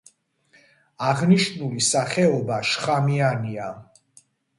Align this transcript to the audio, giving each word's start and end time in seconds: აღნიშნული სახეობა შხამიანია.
აღნიშნული 1.09 1.83
სახეობა 1.87 2.57
შხამიანია. 2.71 3.69